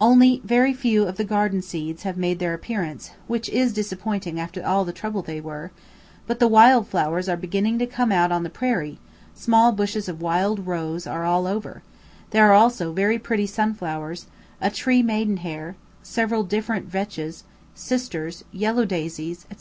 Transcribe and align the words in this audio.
Only 0.00 0.40
very 0.44 0.72
few 0.72 1.08
of 1.08 1.16
the 1.16 1.24
garden 1.24 1.60
seeds 1.60 2.04
have 2.04 2.16
made 2.16 2.38
their 2.38 2.54
appearance, 2.54 3.10
which 3.26 3.48
is 3.48 3.72
disappointing 3.72 4.38
after 4.38 4.64
all 4.64 4.84
the 4.84 4.92
trouble 4.92 5.22
they 5.22 5.40
were; 5.40 5.72
but 6.24 6.38
the 6.38 6.46
wild 6.46 6.86
flowers 6.86 7.28
are 7.28 7.36
beginning 7.36 7.76
to 7.80 7.86
come 7.88 8.12
out 8.12 8.30
on 8.30 8.44
the 8.44 8.48
prairie, 8.48 9.00
small 9.34 9.72
bushes 9.72 10.08
of 10.08 10.22
wild 10.22 10.68
roses 10.68 11.08
are 11.08 11.24
all 11.24 11.48
over; 11.48 11.82
there 12.30 12.48
are 12.48 12.52
also 12.54 12.92
very 12.92 13.18
pretty 13.18 13.48
sunflowers, 13.48 14.26
a 14.60 14.70
tree 14.70 15.02
maiden 15.02 15.38
hair, 15.38 15.74
several 16.00 16.44
different 16.44 16.86
vetches, 16.88 17.42
sisters, 17.74 18.44
yellow 18.52 18.84
daisies, 18.84 19.46
&c. 19.50 19.54